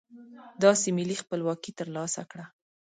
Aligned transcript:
داسې 0.63 0.87
ملي 0.97 1.15
خپلواکي 1.23 1.71
ترلاسه 1.79 2.21
کړه. 2.31 2.45